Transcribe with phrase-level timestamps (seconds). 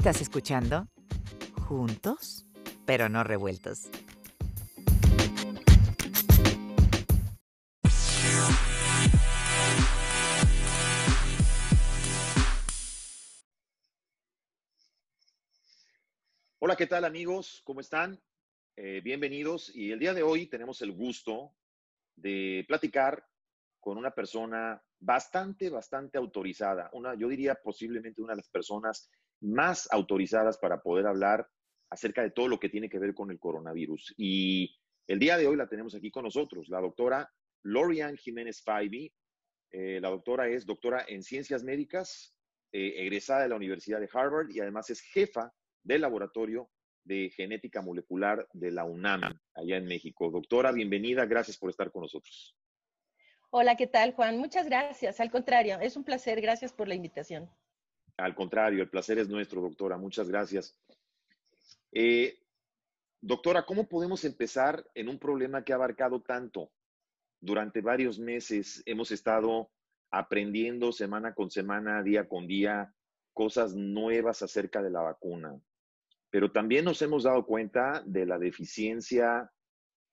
[0.00, 0.88] Estás escuchando
[1.68, 2.46] Juntos,
[2.86, 3.90] pero no revueltos.
[16.60, 17.60] Hola, ¿qué tal amigos?
[17.66, 18.18] ¿Cómo están?
[18.76, 19.70] Eh, bienvenidos.
[19.76, 21.52] Y el día de hoy tenemos el gusto
[22.16, 23.22] de platicar
[23.78, 26.88] con una persona bastante, bastante autorizada.
[26.94, 31.48] Una, yo diría posiblemente una de las personas más autorizadas para poder hablar
[31.90, 34.14] acerca de todo lo que tiene que ver con el coronavirus.
[34.16, 34.76] Y
[35.06, 37.30] el día de hoy la tenemos aquí con nosotros, la doctora
[37.62, 39.12] Lorian Jiménez Faibi.
[39.72, 42.34] Eh, la doctora es doctora en ciencias médicas,
[42.72, 46.70] eh, egresada de la Universidad de Harvard y además es jefa del laboratorio
[47.04, 49.22] de genética molecular de la UNAM,
[49.54, 50.30] allá en México.
[50.30, 52.56] Doctora, bienvenida, gracias por estar con nosotros.
[53.50, 54.38] Hola, ¿qué tal, Juan?
[54.38, 55.18] Muchas gracias.
[55.18, 56.40] Al contrario, es un placer.
[56.40, 57.50] Gracias por la invitación.
[58.20, 59.96] Al contrario, el placer es nuestro, doctora.
[59.96, 60.76] Muchas gracias.
[61.92, 62.38] Eh,
[63.20, 66.70] doctora, ¿cómo podemos empezar en un problema que ha abarcado tanto?
[67.40, 69.70] Durante varios meses hemos estado
[70.10, 72.94] aprendiendo semana con semana, día con día,
[73.32, 75.58] cosas nuevas acerca de la vacuna.
[76.28, 79.50] Pero también nos hemos dado cuenta de la deficiencia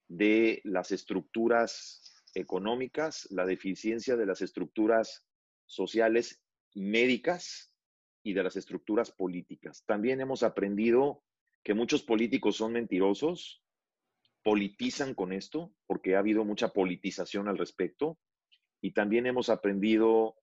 [0.07, 5.25] de las estructuras económicas, la deficiencia de las estructuras
[5.65, 6.41] sociales
[6.73, 7.66] médicas
[8.27, 9.83] y de las estructuras políticas.
[9.85, 11.23] También hemos aprendido
[11.63, 13.63] que muchos políticos son mentirosos,
[14.43, 18.17] politizan con esto, porque ha habido mucha politización al respecto,
[18.81, 20.35] y también hemos aprendido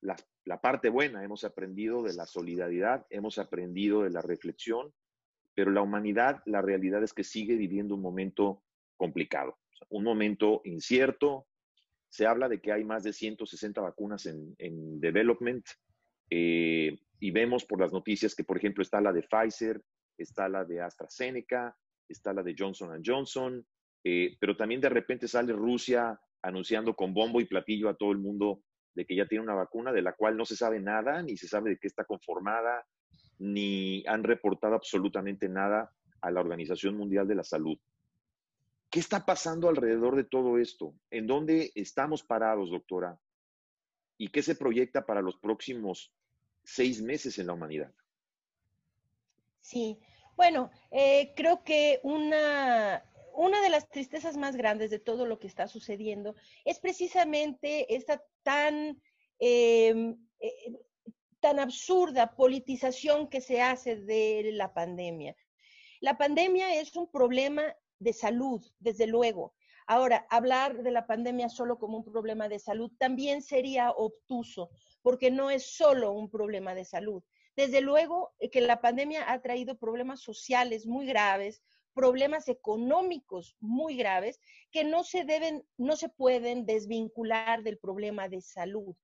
[0.00, 0.16] la,
[0.60, 4.92] parte buena, hemos aprendido de la solidaridad, hemos aprendido de la reflexión,
[5.54, 8.62] pero la humanidad, la realidad es que sigue viviendo un momento
[8.96, 11.46] complicado un momento incierto.
[12.08, 15.66] Se habla de que hay más de 160 vacunas en, development
[16.30, 19.82] eh, y vemos por las noticias que, por ejemplo, está la de Pfizer,
[20.16, 21.76] está la de AstraZeneca,
[22.08, 23.66] está la de Johnson Johnson,
[24.04, 28.18] eh, pero también de repente sale Rusia anunciando con bombo y platillo a todo el
[28.18, 28.62] mundo
[28.94, 31.48] de que ya tiene una vacuna de la cual no se sabe nada, ni se
[31.48, 32.86] sabe de qué está conformada,
[33.38, 37.78] ni han reportado absolutamente nada a la Organización Mundial de la Salud.
[38.90, 40.94] ¿Qué está pasando alrededor de todo esto?
[41.10, 43.20] ¿En dónde estamos parados, doctora?
[44.16, 46.12] ¿Y qué se proyecta para los próximos
[46.68, 47.90] seis meses en la humanidad?
[49.60, 49.98] Sí,
[50.36, 53.02] bueno, eh, creo que una,
[53.34, 58.22] una de las tristezas más grandes de todo lo que está sucediendo es precisamente esta
[58.42, 59.00] tan,
[59.38, 60.72] em, eh,
[61.40, 65.34] tan absurda politización que se hace de la pandemia.
[66.00, 69.54] La pandemia es un problema de salud, desde luego.
[69.86, 74.70] Ahora, hablar de la pandemia solo como un problema de salud también sería obtuso,
[75.02, 77.22] porque no es solo un problema de salud.
[77.56, 81.62] Desde luego eh, que la pandemia ha traído problemas sociales muy graves,
[81.94, 84.38] problemas económicos muy graves
[84.70, 88.94] que no se deben, no se pueden desvincular del problema de salud.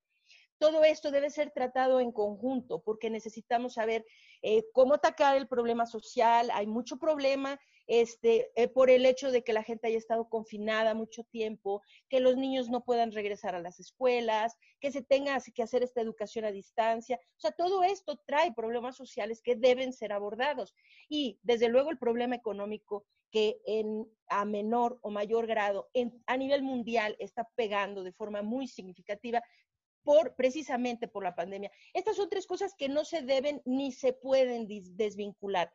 [0.58, 4.04] Todo esto debe ser tratado en conjunto porque necesitamos saber
[4.42, 6.50] eh, cómo atacar el problema social.
[6.52, 10.94] Hay mucho problema este, eh, por el hecho de que la gente haya estado confinada
[10.94, 15.62] mucho tiempo, que los niños no puedan regresar a las escuelas, que se tenga que
[15.62, 17.18] hacer esta educación a distancia.
[17.36, 20.74] O sea, todo esto trae problemas sociales que deben ser abordados.
[21.08, 23.58] Y desde luego el problema económico que
[24.28, 25.90] a menor o mayor grado
[26.26, 29.42] a nivel mundial está pegando de forma muy significativa
[30.36, 31.70] precisamente por la pandemia.
[31.92, 35.72] Estas son tres cosas que no se deben ni se pueden desvincular.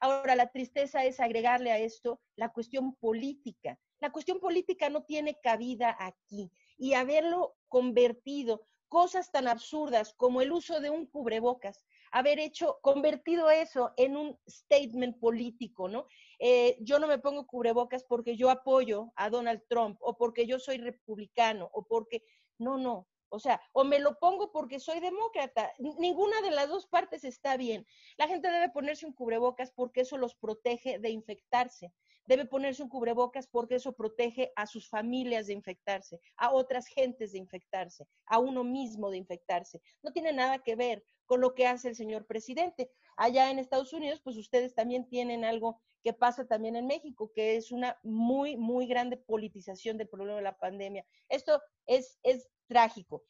[0.00, 3.78] Ahora, la tristeza es agregarle a esto la cuestión política.
[4.00, 10.52] La cuestión política no tiene cabida aquí y haberlo convertido cosas tan absurdas como el
[10.52, 16.06] uso de un cubrebocas, haber hecho, convertido eso en un statement político, ¿no?
[16.38, 20.58] Eh, yo no me pongo cubrebocas porque yo apoyo a Donald Trump o porque yo
[20.58, 22.22] soy republicano o porque,
[22.58, 25.72] no, no, o sea, o me lo pongo porque soy demócrata.
[25.78, 27.86] Ninguna de las dos partes está bien.
[28.16, 31.92] La gente debe ponerse un cubrebocas porque eso los protege de infectarse.
[32.26, 37.32] Debe ponerse un cubrebocas porque eso protege a sus familias de infectarse, a otras gentes
[37.32, 39.80] de infectarse, a uno mismo de infectarse.
[40.02, 42.90] No tiene nada que ver con lo que hace el señor presidente.
[43.20, 47.56] Allá en Estados Unidos, pues ustedes también tienen algo que pasa también en México, que
[47.56, 51.04] es una muy, muy grande politización del problema de la pandemia.
[51.28, 53.24] Esto es, es trágico.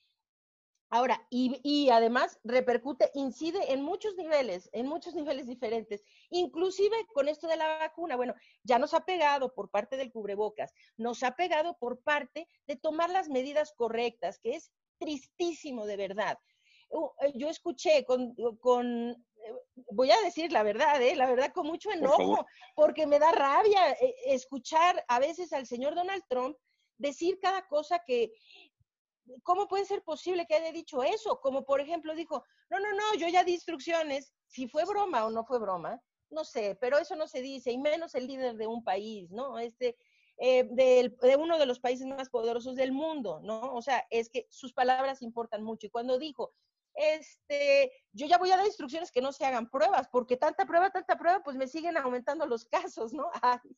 [0.90, 7.46] Ahora, y, además repercute, incide en muchos niveles, en muchos niveles diferentes, inclusive con esto
[7.46, 8.16] de la vacuna.
[8.16, 8.34] Bueno,
[8.64, 13.10] ya nos ha pegado por parte del cubrebocas, nos ha pegado por parte de tomar
[13.10, 16.38] las medidas correctas, que es tristísimo de verdad.
[17.34, 18.34] Yo escuché con,
[19.92, 21.16] voy a decir la verdad, ¿eh?
[21.16, 25.94] la verdad con mucho enojo, porque me da rabia eh, escuchar a veces al señor
[25.94, 26.56] Donald Trump
[26.98, 28.32] decir cada cosa que,
[29.42, 31.40] ¿cómo puede ser posible que haya dicho eso?
[31.40, 35.30] Como por ejemplo dijo, no, no, no, yo ya di instrucciones, si fue broma o
[35.30, 38.66] no fue broma, no sé, pero eso no se dice, y menos el líder de
[38.66, 39.58] un país, ¿no?
[39.58, 39.96] Este,
[40.40, 43.74] eh, de uno de los países más poderosos del mundo, ¿no?
[43.74, 45.86] O sea, es que sus palabras importan mucho.
[45.86, 46.52] Y cuando dijo,
[46.98, 50.90] este, yo ya voy a dar instrucciones que no se hagan pruebas, porque tanta prueba,
[50.90, 53.30] tanta prueba, pues me siguen aumentando los casos, ¿no?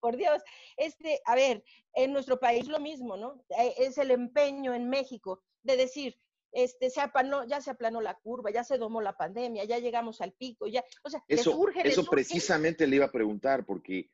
[0.00, 0.42] por Dios.
[0.76, 3.42] Este, a ver, en nuestro país lo mismo, ¿no?
[3.58, 6.18] Eh, es el empeño en México de decir,
[6.52, 10.20] este, se aplanó, ya se aplanó la curva, ya se domó la pandemia, ya llegamos
[10.20, 14.10] al pico, ya, o sea, eso, eso precisamente le iba a preguntar, porque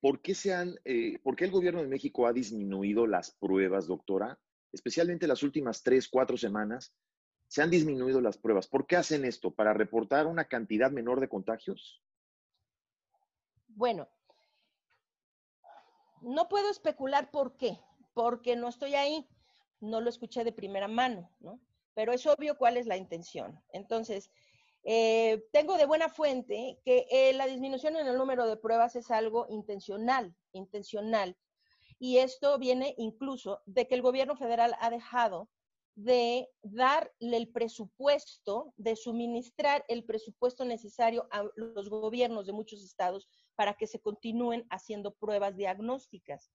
[0.00, 3.86] ¿por qué, se han, eh, ¿por qué el gobierno de México ha disminuido las pruebas,
[3.86, 4.38] doctora?
[4.72, 6.92] Especialmente las últimas tres, cuatro semanas,
[7.48, 8.66] se han disminuido las pruebas.
[8.66, 9.52] ¿Por qué hacen esto?
[9.52, 12.02] ¿Para reportar una cantidad menor de contagios?
[13.68, 14.08] Bueno,
[16.22, 17.78] no puedo especular por qué,
[18.14, 19.28] porque no estoy ahí,
[19.80, 21.60] no lo escuché de primera mano, ¿no?
[21.94, 23.62] Pero es obvio cuál es la intención.
[23.72, 24.30] Entonces,
[24.82, 29.10] eh, tengo de buena fuente que eh, la disminución en el número de pruebas es
[29.10, 31.36] algo intencional, intencional.
[31.98, 35.48] Y esto viene incluso de que el gobierno federal ha dejado
[35.96, 43.26] de darle el presupuesto, de suministrar el presupuesto necesario a los gobiernos de muchos estados
[43.54, 46.52] para que se continúen haciendo pruebas diagnósticas.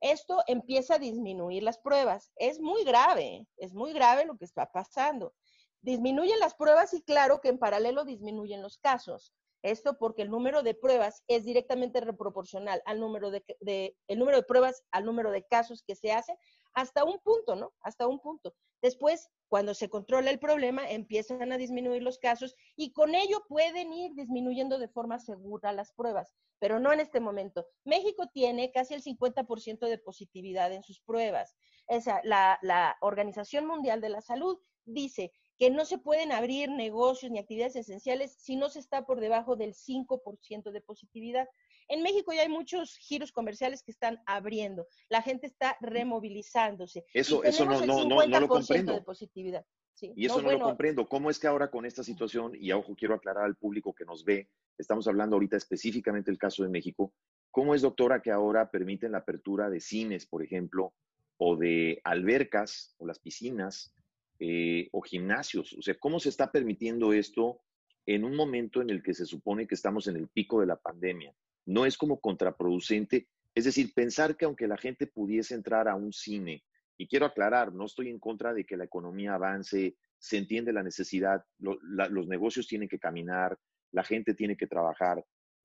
[0.00, 2.32] Esto empieza a disminuir las pruebas.
[2.36, 5.34] Es muy grave, es muy grave lo que está pasando.
[5.80, 9.32] Disminuyen las pruebas y claro que en paralelo disminuyen los casos.
[9.62, 14.36] Esto porque el número de pruebas es directamente proporcional al número de, de, el número
[14.36, 16.36] de pruebas al número de casos que se hacen
[16.74, 17.72] hasta un punto, ¿no?
[17.80, 18.54] Hasta un punto.
[18.80, 23.92] Después, cuando se controla el problema, empiezan a disminuir los casos y con ello pueden
[23.92, 27.66] ir disminuyendo de forma segura las pruebas, pero no en este momento.
[27.84, 31.54] México tiene casi el 50% de positividad en sus pruebas.
[31.86, 37.30] Esa, la, la Organización Mundial de la Salud dice que no se pueden abrir negocios
[37.30, 41.48] ni actividades esenciales si no se está por debajo del 5% de positividad.
[41.86, 44.88] En México ya hay muchos giros comerciales que están abriendo.
[45.08, 47.04] La gente está removilizándose.
[47.14, 48.92] Eso, eso no, no, no, lo comprendo.
[48.92, 49.64] De positividad.
[50.00, 51.08] y eso no, lo comprendo.
[51.08, 54.24] ¿Cómo es que ahora con esta situación, y ojo, quiero aclarar al público que nos
[54.24, 54.48] ve,
[54.78, 57.14] estamos hablando ahorita específicamente del caso de México,
[57.52, 60.92] ¿cómo es, doctora, que ahora permiten la apertura de cines, por ejemplo,
[61.36, 63.94] o de albercas o las piscinas
[64.38, 65.72] eh, o gimnasios?
[65.74, 67.60] O sea, ¿cómo se está permitiendo esto
[68.06, 70.76] en un momento en el que se supone que estamos en el pico de la
[70.76, 71.34] pandemia?
[71.66, 73.28] no es como contraproducente.
[73.54, 76.64] Es decir, pensar que aunque la gente pudiese entrar a un cine,
[76.98, 80.82] y quiero aclarar, no estoy en contra de que la economía avance, se entiende la
[80.82, 83.58] necesidad, los negocios tienen que caminar,
[83.90, 85.24] la gente tiene que trabajar,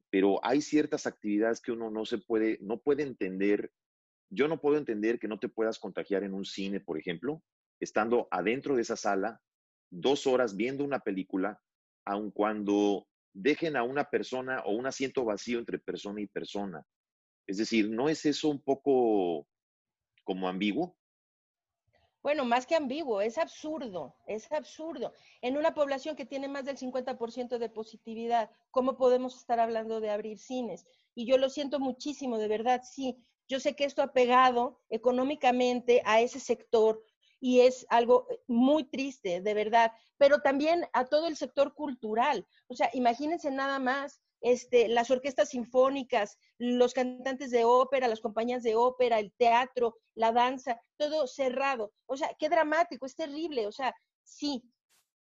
[0.10, 3.72] pero hay ciertas actividades que uno no se puede, no puede entender.
[4.30, 7.44] Yo no puedo entender que no te puedas contagiar en un cine, por ejemplo,
[7.80, 9.42] estando adentro de esa sala,
[9.90, 11.62] dos horas viendo una película,
[12.06, 16.84] aun cuando dejen a una persona o un asiento vacío entre persona y persona.
[17.46, 19.48] Es decir, ¿no es eso un poco
[20.24, 20.98] como ambiguo?
[22.28, 25.14] Bueno, más que ambiguo, es absurdo, es absurdo.
[25.42, 30.10] En una población que tiene más del 50% de positividad, ¿cómo podemos estar hablando de
[30.10, 30.86] abrir cines?
[31.16, 33.24] Y yo lo siento muchísimo, de verdad, sí.
[33.48, 37.02] Yo sé que esto ha pegado económicamente a ese sector,
[37.40, 42.46] y es algo eh, muy triste, de verdad, pero también a todo el sector cultural.
[42.68, 48.64] O sea, imagínense nada más este, las orquestas sinfónicas, los cantantes de ópera, las compañías
[48.64, 51.92] de ópera, el teatro, la danza, todo cerrado.
[52.06, 53.68] O sea, qué dramático, es terrible.
[53.68, 54.64] O sea, sí,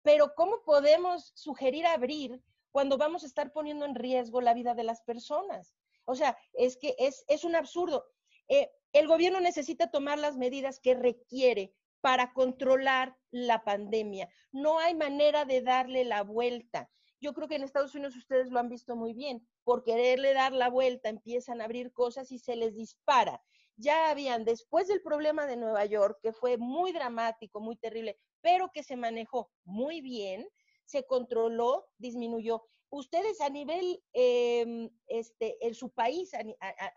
[0.01, 2.41] pero ¿cómo podemos sugerir abrir
[2.71, 5.75] cuando vamos a estar poniendo en riesgo la vida de las personas?
[6.05, 8.05] O sea, es que es, es un absurdo.
[8.49, 11.73] Eh, el gobierno necesita tomar las medidas que requiere
[12.03, 14.27] para controlar la pandemia.
[14.51, 16.91] No hay manera de darle la vuelta.
[17.21, 19.47] Yo creo que en Estados Unidos ustedes lo han visto muy bien.
[19.63, 23.41] Por quererle dar la vuelta empiezan a abrir cosas y se les dispara.
[23.77, 28.69] Ya habían, después del problema de Nueva York, que fue muy dramático, muy terrible, pero
[28.73, 30.45] que se manejó muy bien,
[30.83, 32.65] se controló, disminuyó.
[32.89, 36.43] Ustedes a nivel, em, este, en su país, a,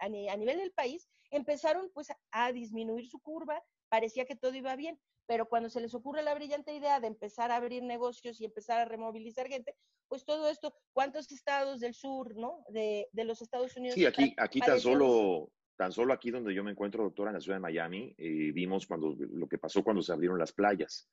[0.01, 4.99] a, nivel del país, empezaron pues a disminuir su curva, parecía que todo iba bien,
[5.27, 8.81] pero cuando se les ocurre la brillante idea de empezar a abrir negocios y empezar
[8.81, 9.75] a removilizar gente,
[10.09, 12.65] pues todo esto, ¿cuántos estados del sur, no?
[12.69, 13.95] De, los Estados Unidos.
[13.95, 17.41] Sí, aquí, aquí tan solo, tan solo aquí donde yo me encuentro, doctora, en la
[17.41, 21.09] ciudad de Miami, eh, vimos cuando lo que pasó cuando se abrieron las playas.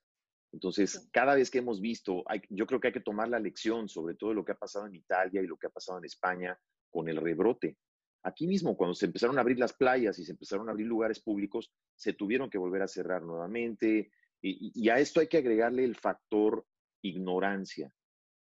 [0.52, 4.14] Entonces, cada vez que hemos visto, yo creo que hay que tomar la lección sobre
[4.14, 6.58] todo lo que ha pasado en Italia y lo que ha pasado en España
[6.92, 7.76] con el rebrote.
[8.24, 11.20] Aquí mismo, cuando se empezaron a abrir las playas y se empezaron a abrir lugares
[11.20, 14.12] públicos, se tuvieron que volver a cerrar nuevamente.
[14.42, 16.66] Y, a esto hay que agregarle el factor
[17.02, 17.94] ignorancia,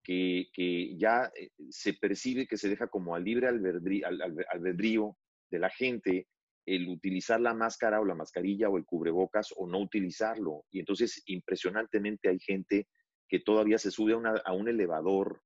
[0.03, 0.49] que,
[0.97, 5.17] ya eh, se percibe que se deja como al libre albedrío
[5.49, 6.27] de la gente
[6.65, 10.65] el utilizar la máscara o la mascarilla o el cubrebocas o no utilizarlo.
[10.71, 12.87] Y entonces, impresionantemente, hay gente
[13.27, 15.41] que todavía se sube a, un elevador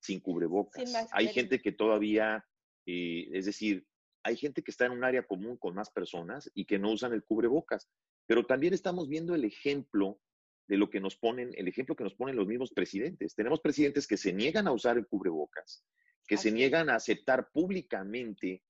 [0.00, 1.08] sin cubrebocas.
[1.12, 2.44] hay gente que todavía,
[2.88, 3.86] eh, es decir,
[4.22, 7.12] hay gente que está en un área común con más personas y que no usan
[7.12, 7.88] el cubrebocas.
[8.26, 10.18] Pero también estamos viendo el ejemplo
[10.66, 13.34] de lo que nos ponen, el ejemplo que nos ponen los mismos presidentes.
[13.34, 15.84] Tenemos presidentes que se niegan a usar el cubrebocas,
[16.26, 18.62] que se niegan a aceptar públicamente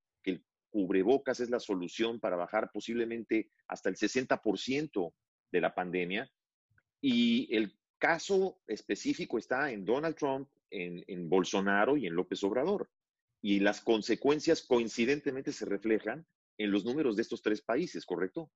[0.71, 5.13] cubrebocas es la solución para bajar posiblemente hasta el 60%
[5.51, 6.31] de la pandemia.
[7.01, 12.91] Y el caso específico está en Donald Trump, en, Bolsonaro y en López Obrador.
[13.41, 16.27] Y las consecuencias coincidentemente se reflejan
[16.59, 18.51] en los números de estos tres países, ¿correcto?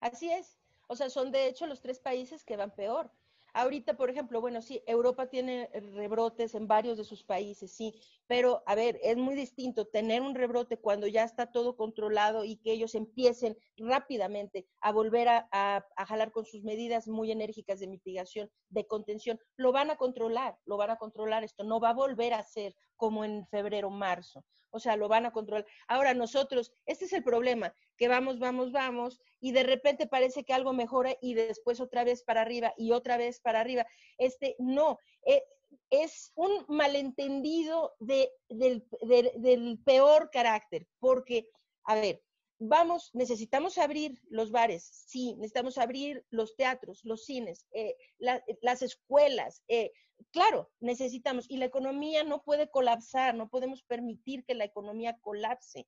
[0.00, 0.58] Así es.
[0.88, 3.10] O sea, son de hecho los tres países que van peor.
[3.56, 7.94] Ahorita, por ejemplo, bueno, sí, Europa tiene rebrotes en varios de sus países, sí,
[8.26, 12.56] pero a ver, es muy distinto tener un rebrote cuando ya está todo controlado y
[12.56, 18.50] que ellos empiecen rápidamente a volver a, jalar con sus medidas muy enérgicas de mitigación,
[18.68, 19.40] de contención.
[19.56, 22.76] Lo van a controlar, lo van a controlar esto, no va a volver a ser
[22.96, 24.44] como en febrero, marzo.
[24.70, 25.64] O sea, lo van a controlar.
[25.88, 30.52] Ahora nosotros, este es el problema, que vamos, vamos, vamos, y de repente parece que
[30.52, 33.86] algo mejora y después otra vez para arriba y otra vez para arriba.
[34.18, 35.42] Este, no, eh,
[35.90, 41.48] es un malentendido de, del, peor carácter, porque,
[41.84, 42.22] a ver,
[42.58, 49.62] vamos, necesitamos abrir los bares, sí, necesitamos abrir los teatros, los cines, eh, las escuelas,
[49.68, 49.92] eh,
[50.30, 55.86] claro, necesitamos, y la economía no puede colapsar, no podemos permitir que la economía colapse.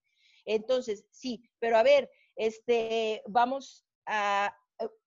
[0.48, 4.56] Entonces, sí, pero a ver, este, vamos a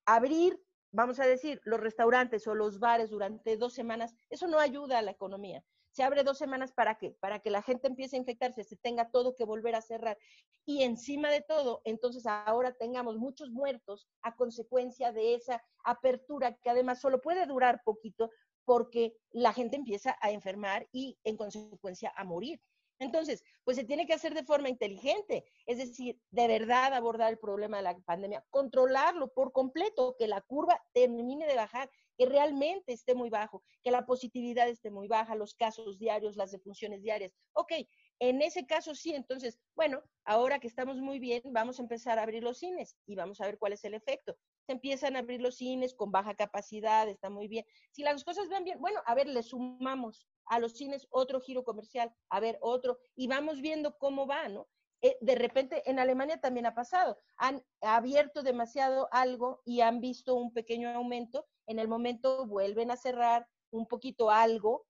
[0.06, 0.56] abrir,
[0.92, 5.02] vamos a decir, los restaurantes o los bares durante dos semanas, eso no ayuda a
[5.02, 5.64] la economía.
[5.90, 7.16] Se abre dos semanas para qué?
[7.18, 10.16] Para que la gente empiece a infectarse, se tenga todo que volver a cerrar.
[10.64, 16.70] Y encima de todo, entonces ahora tengamos muchos muertos a consecuencia de esa apertura que
[16.70, 18.30] además solo puede durar poquito
[18.64, 22.62] porque la gente empieza a enfermar y en consecuencia a morir.
[23.02, 27.38] Entonces, pues se tiene que hacer de forma inteligente, es decir, de verdad abordar el
[27.38, 32.92] problema de la pandemia, controlarlo por completo, que la curva termine de bajar, que realmente
[32.92, 37.32] esté muy bajo, que la positividad esté muy baja, los casos diarios, las defunciones diarias.
[37.52, 37.72] Ok,
[38.18, 42.22] en ese caso sí, entonces, bueno, ahora que estamos muy bien, vamos a empezar a
[42.22, 44.36] abrir los cines y vamos a ver cuál es el efecto.
[44.72, 47.64] Empiezan a abrir los cines con baja capacidad, está muy bien.
[47.90, 51.62] Si las cosas van bien, bueno, a ver, le sumamos a los cines otro giro
[51.62, 54.68] comercial, a ver, otro, y vamos viendo cómo va, ¿no?
[55.02, 57.18] Eh, de repente en Alemania también ha pasado.
[57.36, 61.44] Han abierto demasiado algo y han visto un pequeño aumento.
[61.66, 64.86] En el momento vuelven a cerrar un poquito algo,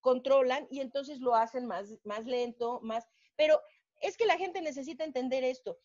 [0.00, 3.06] controlan y entonces lo hacen más, más lento, más...
[3.34, 3.60] Pero
[4.00, 5.78] es que la gente necesita entender esto,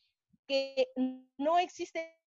[0.47, 0.89] que
[1.37, 2.20] no existe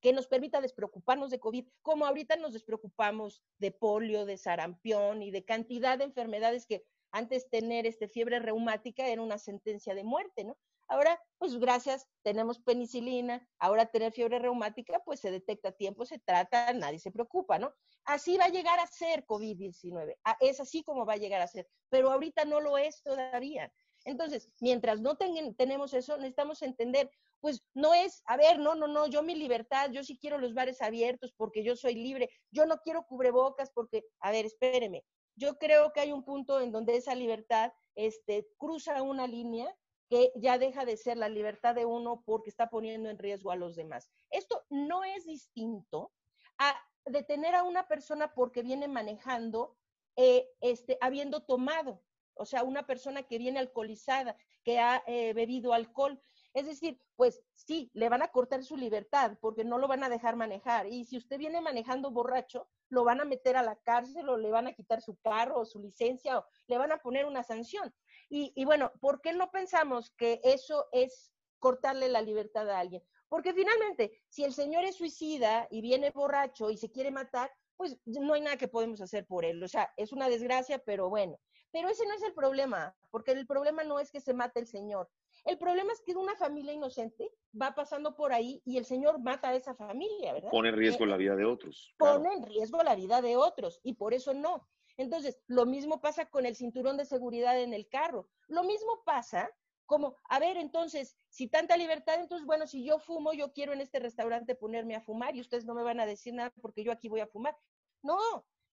[0.00, 5.30] que nos permita despreocuparnos de COVID, como ahorita nos despreocupamos de polio, de sarampión y
[5.30, 10.44] de cantidad de enfermedades que antes tener este fiebre reumática era una sentencia de muerte,
[10.44, 10.56] ¿no?
[10.90, 16.18] Ahora, pues gracias, tenemos penicilina, ahora tener fiebre reumática, pues se detecta a tiempo, se
[16.18, 17.74] trata, nadie se preocupa, ¿no?
[18.04, 21.68] Así va a llegar a ser COVID-19, es así como va a llegar a ser,
[21.90, 23.70] pero ahorita no lo es todavía.
[24.08, 27.10] Entonces, mientras no tenemos eso, necesitamos entender,
[27.40, 30.54] pues no es, a ver, no, no, no, yo mi libertad, yo sí quiero los
[30.54, 35.04] bares abiertos porque yo soy libre, yo no quiero cubrebocas porque, a ver, espéreme,
[35.36, 39.76] yo creo que hay un punto en donde esa libertad este, cruza una línea
[40.08, 43.56] que ya deja de ser la libertad de uno porque está poniendo en riesgo a
[43.56, 44.10] los demás.
[44.30, 46.12] Esto no es distinto
[46.56, 46.74] a
[47.04, 49.76] detener a una persona porque viene manejando,
[50.16, 52.00] eh, este, habiendo tomado,
[52.38, 56.20] o sea, una persona que viene alcoholizada, que ha eh, bebido alcohol.
[56.54, 60.08] Es decir, pues sí, le van a cortar su libertad porque no lo van a
[60.08, 60.86] dejar manejar.
[60.86, 64.50] Y si usted viene manejando borracho, lo van a meter a la cárcel o le
[64.50, 67.94] van a quitar su carro o su licencia o le van a poner una sanción.
[68.30, 73.02] Y, bueno, ¿por qué no pensamos que eso es cortarle la libertad a alguien?
[73.28, 77.96] Porque finalmente, si el señor es suicida y viene borracho y se quiere matar, pues
[78.04, 79.62] no hay nada que podemos hacer por él.
[79.62, 81.38] O sea, es una desgracia, pero bueno.
[81.78, 84.66] Pero ese no es el problema, porque el problema no es que se mate el
[84.66, 85.08] señor.
[85.44, 89.50] El problema es que una familia inocente va pasando por ahí y el señor mata
[89.50, 90.50] a esa familia, ¿verdad?
[90.50, 91.94] Pone en riesgo Eh, la vida de otros.
[91.96, 92.36] pone claro.
[92.36, 94.68] en riesgo la vida de otros y por eso no.
[94.96, 98.28] Entonces, lo mismo pasa con el cinturón de seguridad en el carro.
[98.48, 99.48] Lo mismo pasa
[99.86, 103.80] como, a ver, entonces, si tanta libertad, entonces, bueno, si yo fumo, yo quiero en
[103.80, 106.90] este restaurante ponerme a fumar y ustedes no me van a decir nada porque yo
[106.90, 107.56] aquí voy a fumar.
[108.02, 108.18] No,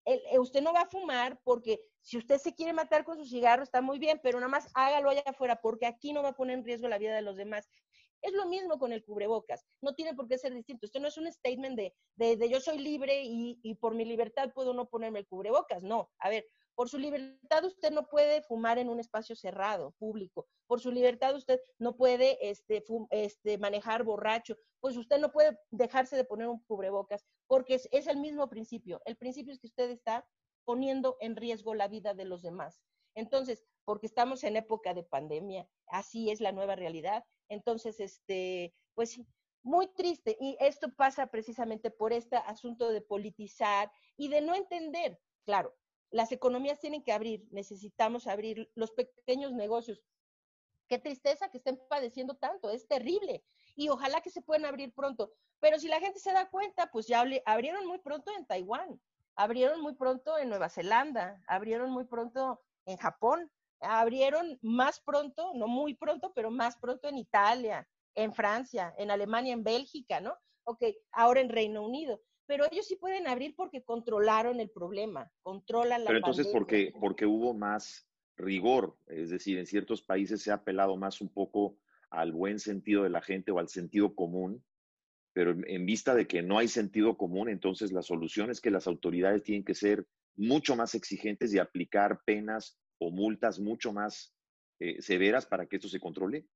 [0.06, 3.26] el- eh, usted no va a fumar porque si usted se quiere matar con su
[3.26, 6.36] cigarro está muy bien, pero nada más hágalo allá afuera porque aquí no va a
[6.36, 7.68] poner en riesgo la vida de los demás.
[8.22, 10.86] Es lo mismo con el cubrebocas, no tiene por qué ser distinto.
[10.86, 14.04] Esto no es un statement de, de, de yo soy libre y, y por mi
[14.04, 15.82] libertad puedo no ponerme el cubrebocas.
[15.82, 16.46] No, a ver,
[16.76, 20.46] por su libertad usted no puede fumar en un espacio cerrado, público.
[20.66, 24.56] Por su libertad usted no puede este, este, manejar borracho.
[24.80, 29.00] Pues usted no puede dejarse de poner un cubrebocas porque es, el mismo principio.
[29.06, 30.28] El principio es que usted está
[30.64, 32.82] poniendo en riesgo la vida de los demás.
[33.14, 37.24] Entonces, porque estamos en época de pandemia, así es la nueva realidad.
[37.48, 39.18] Entonces, este, pues
[39.62, 40.36] muy triste.
[40.38, 45.18] Y esto pasa precisamente por este asunto de politizar y de no entender.
[45.46, 45.74] Claro,
[46.10, 50.02] las economías tienen que abrir, necesitamos abrir los pequeños negocios.
[50.88, 53.44] Qué tristeza que estén padeciendo tanto, es terrible.
[53.74, 55.32] Y ojalá que se puedan abrir pronto.
[55.58, 59.00] Pero si la gente se da cuenta, pues ya abri- abrieron muy pronto en Taiwán,
[59.34, 65.66] abrieron muy pronto en Nueva Zelanda, abrieron muy pronto en Japón, abrieron más pronto, no
[65.66, 70.36] muy pronto, pero más pronto en Italia, en Francia, en Alemania, en Bélgica, ¿no?
[70.64, 70.82] Ok,
[71.12, 72.20] ahora en Reino Unido.
[72.46, 76.58] Pero ellos sí pueden abrir porque controlaron el problema, controlan la Pero entonces, pandemia.
[76.58, 76.94] ¿por qué?
[77.00, 81.78] Porque hubo más rigor, es decir, en ciertos países se ha apelado más un poco
[82.10, 84.64] al buen sentido de la gente o al sentido común,
[85.32, 88.70] pero en- en vista de que no hay sentido común, entonces la solución es que
[88.70, 94.34] las autoridades tienen que ser mucho más exigentes y aplicar penas o multas mucho más
[94.78, 96.46] eh, severas para que esto se controle.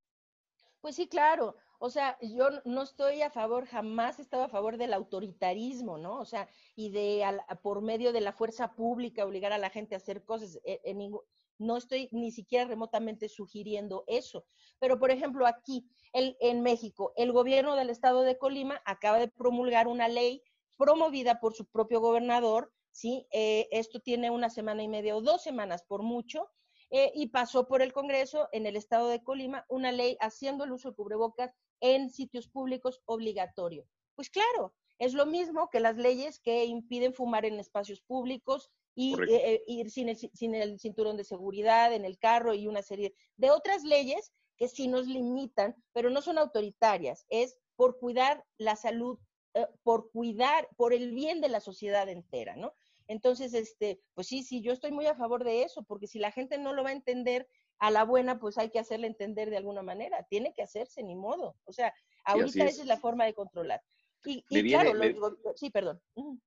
[0.82, 1.56] Pues sí, claro.
[1.82, 6.18] O sea, yo no estoy a favor, jamás he estado a favor del autoritarismo, ¿no?
[6.20, 6.46] O sea,
[6.76, 10.22] y de al- por medio de la fuerza pública obligar a la gente a hacer
[10.24, 10.58] cosas.
[10.64, 11.10] eh, en
[11.58, 14.44] no estoy ni siquiera remotamente sugiriendo eso.
[14.78, 19.28] Pero, por ejemplo, aquí el- en México, el gobierno del estado de Colima acaba de
[19.28, 20.42] promulgar una ley
[20.76, 23.26] promovida por su propio gobernador, ¿sí?
[23.32, 26.48] Eh, esto tiene una semana y media o dos semanas por mucho,
[26.90, 30.72] eh, y pasó por el Congreso en el estado de Colima una ley haciendo el
[30.72, 33.86] uso de cubrebocas en sitios públicos obligatorio.
[34.14, 39.14] Pues claro, es lo mismo que las leyes que impiden fumar en espacios públicos y
[39.14, 42.66] eh, eh, ir sin el, ci- sin el cinturón de seguridad en el carro y
[42.66, 47.98] una serie de otras leyes que sí nos limitan, pero no son autoritarias, es por
[47.98, 49.18] cuidar la salud,
[49.54, 52.74] eh, por cuidar, por el bien de la sociedad entera, ¿no?
[53.06, 56.30] Entonces, este, pues sí, sí, yo estoy muy a favor de eso, porque si la
[56.30, 57.48] gente no lo va a entender
[57.80, 60.22] a la buena, pues hay que hacerle entender de alguna manera.
[60.30, 61.56] Tiene que hacerse, ni modo.
[61.64, 61.92] O sea,
[62.24, 62.74] ahorita es.
[62.74, 63.82] esa es la forma de controlar.
[64.24, 66.00] Y, Me y viene- claro, me- los go- sí, perdón.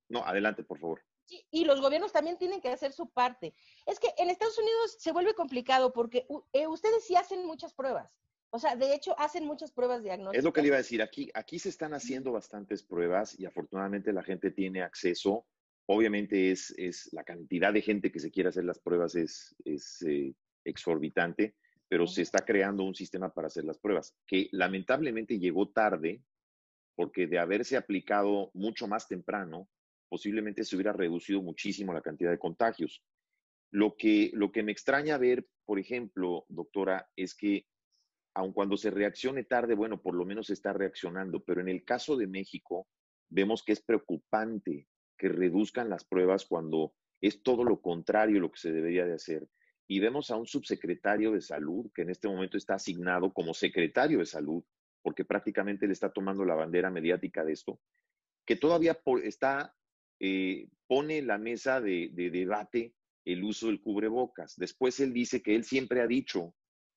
[0.10, 1.02] No, adelante, por favor.
[1.26, 3.54] Sí, y los gobiernos también tienen que hacer su parte.
[3.86, 8.12] Es que en Estados Unidos se vuelve complicado porque eh, ustedes sí hacen muchas pruebas.
[8.52, 10.38] O sea, de hecho, hacen muchas pruebas diagnósticas.
[10.38, 11.02] Es lo que le iba a decir.
[11.02, 15.48] Aquí, aquí se están haciendo bastantes pruebas y afortunadamente la gente tiene acceso.
[15.88, 20.04] Obviamente es, es la cantidad de gente que se quiere hacer las pruebas es, es
[20.04, 21.56] eh, exorbitante,
[21.88, 26.24] pero se está creando un sistema para hacer las pruebas que lamentablemente llegó tarde
[26.96, 29.68] porque de haberse aplicado mucho más temprano,
[30.10, 33.04] posiblemente se hubiera reducido muchísimo la cantidad de contagios.
[33.72, 37.66] Lo que, lo que me extraña ver, por ejemplo, doctora, es que
[38.36, 41.84] aun cuando se reaccione tarde, bueno, por lo menos se está reaccionando, pero en el
[41.84, 42.88] caso de México,
[43.30, 48.60] vemos que es preocupante que reduzcan las pruebas cuando es todo lo contrario lo que
[48.60, 49.48] se debería de hacer.
[49.94, 54.18] Y vemos a un subsecretario de salud que en este momento está asignado como secretario
[54.18, 54.64] de salud,
[55.04, 57.80] porque prácticamente le está tomando la bandera mediática de esto,
[58.44, 59.76] que todavía por- está,
[60.20, 64.56] eh, pone la mesa de, de debate el uso del cubrebocas.
[64.58, 66.56] Después él dice que él siempre ha dicho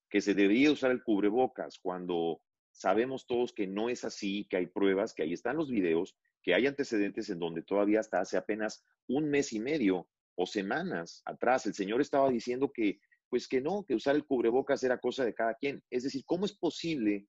[0.09, 2.41] que se debería usar el cubrebocas cuando
[2.73, 6.55] sabemos todos que no es así, que hay pruebas, que ahí están los videos, que
[6.55, 11.67] hay antecedentes en donde todavía hasta hace apenas un mes y medio o semanas atrás
[11.67, 15.35] el señor estaba diciendo que pues que no, que usar el cubrebocas era cosa de
[15.35, 15.83] cada quien.
[15.91, 17.27] Es decir, ¿cómo es posible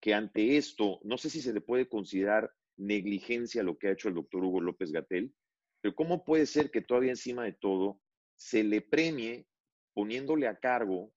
[0.00, 4.08] que ante esto, no sé si se le puede considerar negligencia lo que ha hecho
[4.08, 5.34] el doctor Hugo López Gatel,
[5.80, 8.00] pero cómo puede ser que todavía encima de todo
[8.34, 9.46] se le premie
[9.94, 11.12] poniéndole a cargo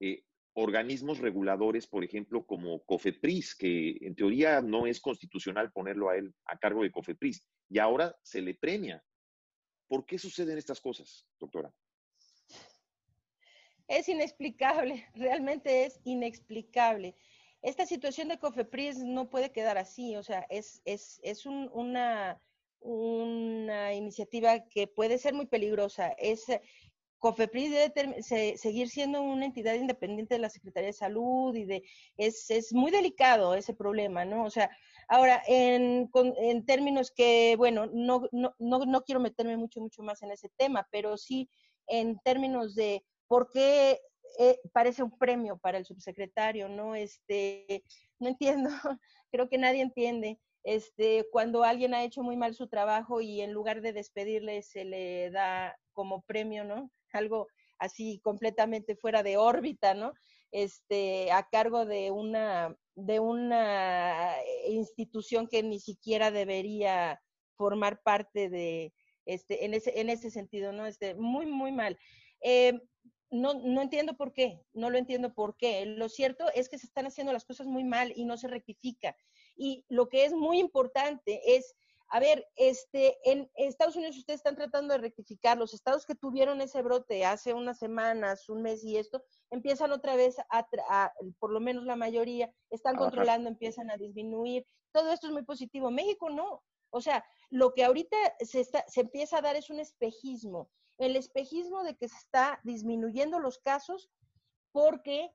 [0.00, 6.16] eh, organismos reguladores, por ejemplo, como COFEPRIS, que en teoría no es constitucional ponerlo a
[6.16, 9.02] él a cargo de COFEPRIS, y ahora se le premia.
[9.92, 11.70] ¿Por qué suceden estas cosas, doctora?
[13.88, 17.14] es inexplicable, realmente es inexplicable.
[17.60, 22.40] Esta situación de COFEPRIS no puede quedar así, o sea, es, es, es una,
[22.80, 26.08] una iniciativa que puede ser muy peligrosa.
[26.16, 26.46] Es,
[27.18, 28.22] COFEPRIS debe
[28.56, 31.84] seguir siendo una entidad independiente de la Secretaría de Salud y de,
[32.16, 34.44] es, es muy delicado ese problema, ¿no?
[34.44, 34.70] O sea,
[35.08, 40.22] ahora, en, en términos que, bueno, no, no, no, no quiero meterme mucho, mucho más
[40.22, 41.48] en ese tema, pero sí
[41.86, 44.00] en términos de por qué
[44.38, 46.94] eh, parece un premio para el subsecretario, ¿no?
[46.94, 47.84] Este,
[48.18, 48.70] no entiendo,
[49.30, 50.38] creo que nadie entiende.
[50.64, 54.84] Este, cuando alguien ha hecho muy mal su trabajo y en lugar de despedirle se
[54.84, 56.90] le da como premio, ¿no?
[57.12, 60.12] Algo así completamente fuera de órbita, ¿no?
[60.52, 64.34] Este, a cargo de una, de una
[64.82, 67.20] institución que ni siquiera debería
[67.56, 68.92] formar parte de,
[69.24, 70.86] este, en ese, en ese sentido, ¿no?
[70.86, 71.98] Este, muy, muy mal.
[72.42, 72.80] Eh,
[73.30, 75.86] no, no entiendo por qué, no lo entiendo por qué.
[75.86, 79.16] Lo cierto es que se están haciendo las cosas muy mal y no se rectifica.
[79.56, 81.74] Y lo que es muy importante es,
[82.14, 86.60] a ver, este, en Estados Unidos ustedes están tratando de rectificar, los estados que tuvieron
[86.60, 91.60] ese brote hace unas semanas, un mes y esto, empiezan otra vez a, por lo
[91.60, 94.66] menos la mayoría, están controlando, empiezan a disminuir.
[94.92, 95.90] Todo esto es muy positivo.
[95.90, 96.62] México no.
[96.90, 101.16] O sea, lo que ahorita se, está, se empieza a dar es un espejismo el
[101.16, 104.10] espejismo de que se está disminuyendo los casos
[104.70, 105.34] porque,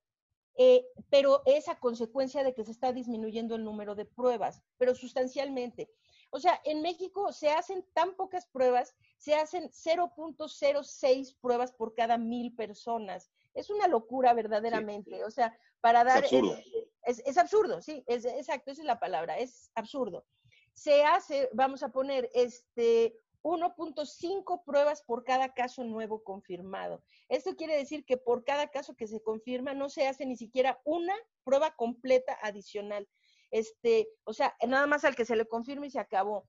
[0.58, 4.96] eh, pero es a consecuencia de que se está disminuyendo el número de pruebas, pero
[4.96, 5.90] sustancialmente.
[6.30, 12.18] O sea, en México se hacen tan pocas pruebas, se hacen 0.06 pruebas por cada
[12.18, 13.32] mil personas.
[13.54, 15.24] Es una locura verdaderamente.
[15.24, 16.26] O sea, para dar...
[16.26, 16.58] Es absurdo.
[17.04, 20.26] Es, absurdo, sí, es, exacto, esa es la palabra, es absurdo.
[20.74, 27.02] Se hace, vamos a poner, este, 1.5 pruebas por cada caso nuevo confirmado.
[27.30, 30.82] Esto quiere decir que por cada caso que se confirma no se hace ni siquiera
[30.84, 33.08] una prueba completa adicional.
[33.52, 36.48] Este, o sea, nada más al que se le confirme y se acabó.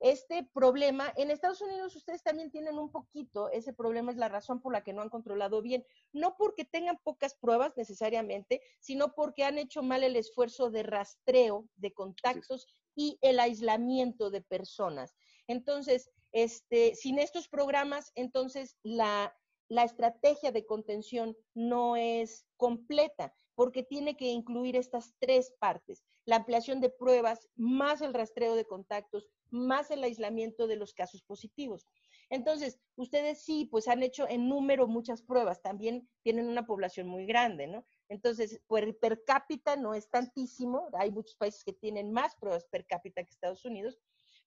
[0.00, 4.60] Este problema, en Estados Unidos ustedes también tienen un poquito, ese problema es la razón
[4.60, 9.44] por la que no han controlado bien, no porque tengan pocas pruebas necesariamente, sino porque
[9.44, 15.14] han hecho mal el esfuerzo de rastreo de contactos y el aislamiento de personas.
[15.46, 19.34] Entonces, este, sin estos programas, entonces la,
[19.68, 26.80] estrategia de contención no es completa porque tiene que incluir estas tres partes, la ampliación
[26.80, 31.86] de pruebas, más el rastreo de contactos, más el aislamiento de los casos positivos.
[32.30, 37.26] Entonces, ustedes sí, pues han hecho en número muchas pruebas, también tienen una población muy
[37.26, 37.84] grande, ¿no?
[38.08, 42.86] Entonces, per, per cápita no es tantísimo, hay muchos países que tienen más pruebas per
[42.86, 43.98] cápita que Estados Unidos,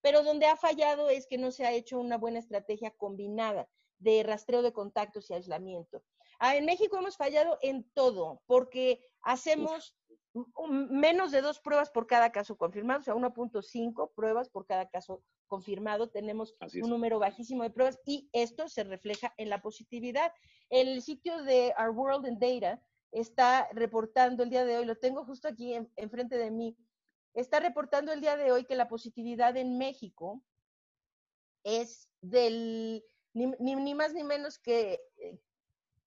[0.01, 4.23] pero donde ha fallado es que no se ha hecho una buena estrategia combinada de
[4.23, 6.03] rastreo de contactos y aislamiento.
[6.39, 9.95] Ah, en México hemos fallado en todo, porque hacemos
[10.69, 15.23] menos de dos pruebas por cada caso confirmado, o sea, 1.5 pruebas por cada caso
[15.47, 16.09] confirmado.
[16.09, 20.33] Tenemos un número bajísimo de pruebas y esto se refleja en la positividad.
[20.69, 25.25] El sitio de Our World in Data está reportando el día de hoy, lo tengo
[25.25, 26.77] justo aquí enfrente de mí,
[27.33, 30.43] está reportando el día de hoy que la positividad en México
[31.63, 35.39] es del, ni, más ni menos que eh,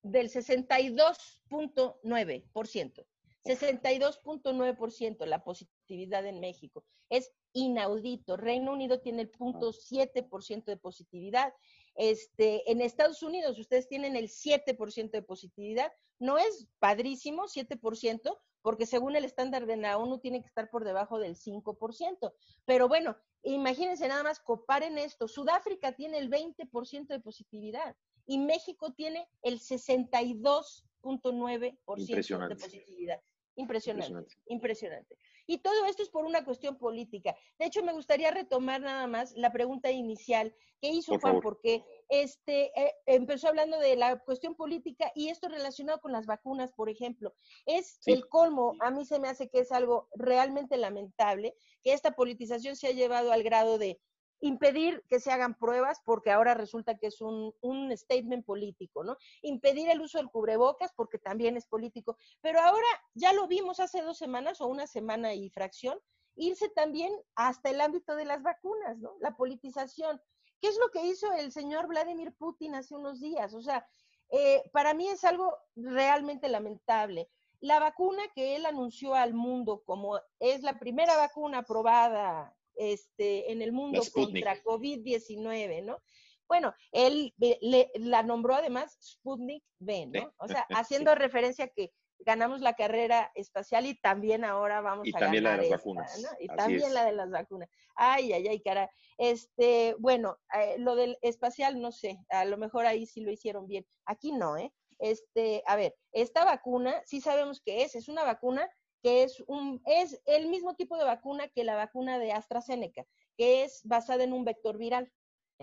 [0.03, 3.05] del 62.9%.
[3.43, 6.85] 62.9% la positividad en México.
[7.09, 8.37] Es inaudito.
[8.37, 11.53] Reino Unido tiene el 0.7% de positividad.
[11.95, 15.91] Este, en Estados Unidos ustedes tienen el 7% de positividad.
[16.19, 20.83] No es padrísimo, 7%, porque según el estándar de la ONU tiene que estar por
[20.83, 22.33] debajo del 5%.
[22.65, 25.27] Pero bueno, imagínense nada más, comparen esto.
[25.27, 27.95] Sudáfrica tiene el 20% de positividad
[28.27, 33.19] y México tiene el 62.9% de positividad.
[33.61, 37.35] Impresionante, impresionante, Y todo esto es por una cuestión política.
[37.59, 42.71] De hecho, me gustaría retomar nada más la pregunta inicial que hizo Juan, porque este,
[42.79, 47.35] eh, empezó hablando de la cuestión política y esto relacionado con las vacunas, por ejemplo.
[47.65, 52.11] Es el colmo, a mí se me hace que es algo realmente lamentable que esta
[52.11, 53.99] politización se ha llevado al grado de
[54.41, 59.15] impedir que se hagan pruebas porque ahora resulta que es un, un, statement político, ¿no?
[59.41, 62.17] Impedir el uso del cubrebocas porque también es político.
[62.41, 65.99] Pero ahora ya lo vimos hace dos semanas o una semana y fracción,
[66.35, 69.15] irse también hasta el ámbito de las vacunas, ¿no?
[69.19, 70.21] La politización.
[70.59, 73.53] ¿Qué es lo que hizo el señor Vladimir Putin hace unos días?
[73.53, 73.87] O sea,
[74.29, 77.29] eh, para mí es algo realmente lamentable.
[77.59, 83.61] La vacuna que él anunció al mundo como es la primera vacuna aprobada este, en
[83.61, 85.99] el mundo contra COVID-19, ¿no?
[86.47, 90.33] Bueno, él le, la nombró además Sputnik V, ¿no?
[90.37, 91.93] O sea, haciendo referencia a que
[92.25, 95.79] ganamos la carrera espacial y también ahora vamos y a también ganar la de las
[95.79, 96.21] esta, vacunas.
[96.21, 96.29] ¿no?
[96.39, 96.93] Y Así también es.
[96.93, 97.69] la de las vacunas.
[97.95, 98.89] Ay, ay, ay, cara.
[99.17, 103.67] Este, bueno, eh, lo del espacial, no sé, a lo mejor ahí sí lo hicieron
[103.67, 103.85] bien.
[104.05, 104.73] Aquí no, ¿eh?
[104.99, 108.69] Este, a ver, esta vacuna, sí sabemos qué es, es una vacuna
[109.01, 113.05] que es un, es el mismo tipo de vacuna que la vacuna de AstraZeneca,
[113.37, 115.11] que es basada en un vector viral.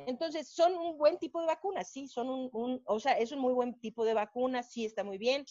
[0.06, 3.40] Entonces, son un buen tipo de vacuna, sí, son un, un, o sea, es un
[3.40, 5.44] muy buen tipo de vacuna, sí está muy bien.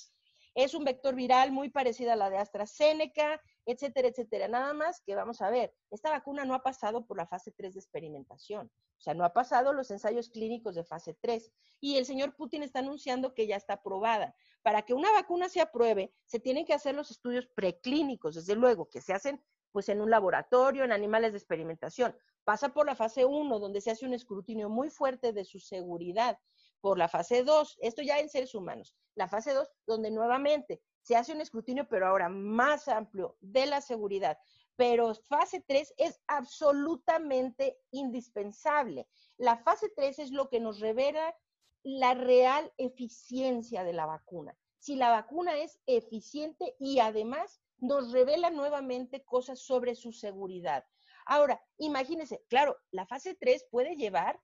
[0.57, 4.47] Es un vector viral muy parecido a la de AstraZeneca, etcétera, etcétera.
[4.47, 7.75] Nada más que vamos a ver, esta vacuna no ha pasado por la fase 3
[7.75, 11.51] de experimentación, o sea, no ha pasado los ensayos clínicos de fase 3.
[11.79, 14.33] Y el señor Putin está anunciando que ya está aprobada.
[14.63, 18.89] Para que una vacuna se apruebe, se tienen que hacer los estudios preclínicos, desde luego,
[18.89, 19.39] que se hacen
[19.71, 22.17] pues en un laboratorio, en animales de experimentación.
[22.43, 26.39] Pasa por la fase 1, donde se hace un escrutinio muy fuerte de su seguridad.
[26.81, 28.95] Por la fase 2, esto ya en seres humanos.
[29.15, 33.81] La fase 2, donde nuevamente se hace un escrutinio, pero ahora más amplio, de la
[33.81, 34.37] seguridad.
[34.75, 39.07] Pero fase 3 es absolutamente indispensable.
[39.37, 41.35] La fase 3 es lo que nos revela
[41.83, 44.57] la real eficiencia de la vacuna.
[44.77, 50.85] Si la vacuna es eficiente y además nos revela nuevamente cosas sobre su seguridad.
[51.25, 54.39] Ahora, imagínense, claro, la fase 3 puede llevar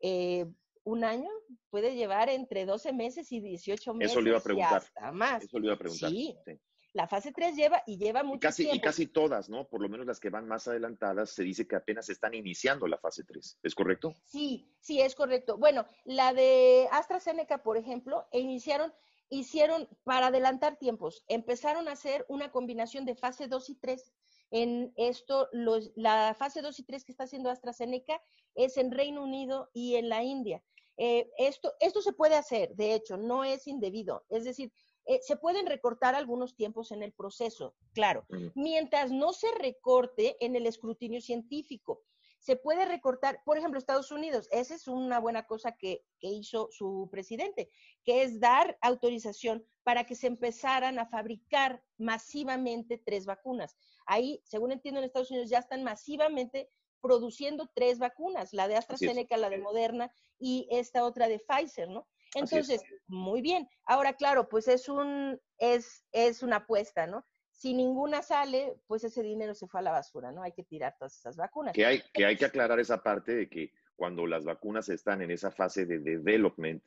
[0.00, 0.46] eh,
[0.88, 1.28] un año,
[1.70, 4.12] puede llevar entre 12 meses y 18 meses.
[4.12, 4.72] Eso le iba a preguntar.
[4.72, 5.44] Y hasta más.
[5.44, 6.10] Eso le iba a preguntar.
[6.10, 6.58] Sí, sí.
[6.94, 8.76] la fase 3 lleva y lleva mucho Y casi, tiempo.
[8.76, 9.68] y casi todas, ¿no?
[9.68, 12.98] Por lo menos las que van más adelantadas, se dice que apenas están iniciando la
[12.98, 13.58] fase 3.
[13.62, 14.14] ¿Es correcto?
[14.24, 15.58] Sí, sí, es correcto.
[15.58, 18.92] Bueno, la de AstraZeneca, por ejemplo, e iniciaron,
[19.28, 24.12] hicieron, para adelantar tiempos, empezaron a hacer una combinación de fase 2 y 3.
[24.50, 28.22] En esto, los, la fase 2 y 3 que está haciendo AstraZeneca
[28.54, 30.62] es en Reino Unido y en la India.
[31.00, 34.24] Eh, esto, esto se puede hacer, de hecho, no es indebido.
[34.28, 34.72] Es decir,
[35.06, 40.56] eh, se pueden recortar algunos tiempos en el proceso, claro, mientras no se recorte en
[40.56, 42.02] el escrutinio científico.
[42.40, 46.68] Se puede recortar, por ejemplo, Estados Unidos, esa es una buena cosa que, que hizo
[46.72, 47.70] su presidente,
[48.04, 53.76] que es dar autorización para que se empezaran a fabricar masivamente tres vacunas.
[54.04, 59.36] Ahí, según entiendo, en Estados Unidos ya están masivamente produciendo tres vacunas, la de AstraZeneca,
[59.36, 62.06] la de Moderna y esta otra de Pfizer, ¿no?
[62.34, 63.68] Entonces, muy bien.
[63.84, 67.24] Ahora, claro, pues es un, es, es una apuesta, ¿no?
[67.50, 70.42] Si ninguna sale, pues ese dinero se fue a la basura, ¿no?
[70.42, 71.72] Hay que tirar todas esas vacunas.
[71.74, 75.32] Que hay, que hay que aclarar esa parte de que cuando las vacunas están en
[75.32, 76.82] esa fase de development,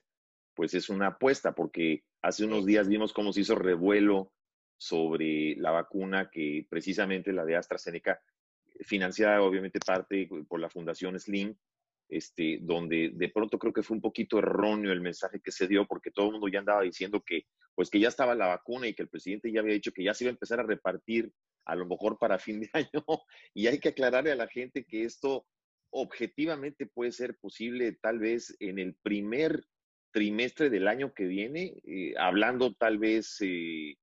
[0.54, 4.32] pues es una apuesta, porque hace unos días vimos cómo se hizo revuelo
[4.78, 8.21] sobre la vacuna que precisamente la de AstraZeneca,
[8.81, 11.55] financiada obviamente parte por la Fundación Slim,
[12.10, 15.86] este, donde de pronto creo que fue un poquito erróneo el mensaje que se dio,
[15.86, 18.93] porque todo el mundo ya andaba diciendo que, pues que ya estaba la vacuna y
[18.93, 21.31] que el presidente ya había dicho que ya se iba a empezar a repartir
[21.65, 23.05] a lo mejor para fin de año,
[23.53, 25.45] y hay que aclararle a la gente que esto
[25.93, 29.63] objetivamente puede ser posible tal vez en el primer
[30.12, 33.95] trimestre del año que viene, eh, hablando tal vez eh,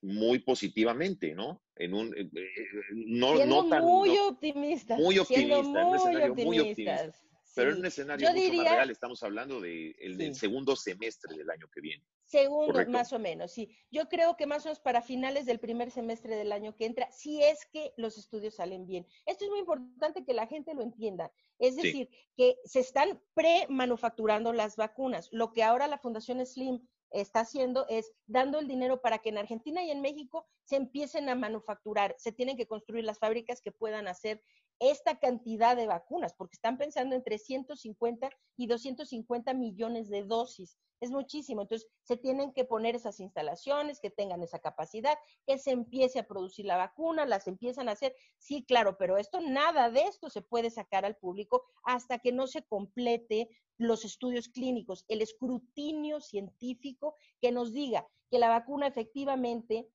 [0.00, 1.62] muy positivamente, ¿no?
[1.76, 2.54] En un, eh, eh,
[2.92, 4.98] no, siendo no tan, muy no- optimistas.
[4.98, 7.00] muy optimista, en un muy muy optimistas.
[7.08, 7.28] optimista.
[7.54, 10.76] pero en un escenario Yo mucho diría- más real, estamos hablando de el del segundo
[10.76, 12.04] semestre del año que viene.
[12.24, 12.92] Segundo, Correcto.
[12.92, 13.74] más o menos, sí.
[13.90, 17.10] Yo creo que más o menos para finales del primer semestre del año que entra,
[17.10, 19.06] si es que los estudios salen bien.
[19.26, 21.32] Esto es muy importante que la gente lo entienda.
[21.58, 21.82] Es Sí.
[21.82, 25.28] decir, que se están pre-manufacturando las vacunas.
[25.32, 29.38] Lo que ahora la Fundación Slim está haciendo es dando el dinero para que en
[29.38, 32.14] Argentina y en México se empiecen a manufacturar.
[32.18, 34.42] Se tienen que construir las fábricas que puedan hacer
[34.80, 40.78] esta cantidad de vacunas, porque están pensando entre 150 y 250 millones de dosis.
[41.00, 41.62] Es muchísimo.
[41.62, 46.26] Entonces, se tienen que poner esas instalaciones, que tengan esa capacidad, que se empiece a
[46.26, 48.14] producir la vacuna, las empiezan a hacer.
[48.38, 52.46] Sí, claro, pero esto, nada de esto se puede sacar al público hasta que no
[52.46, 59.88] se complete los estudios clínicos, el escrutinio científico que nos diga que la vacuna efectivamente,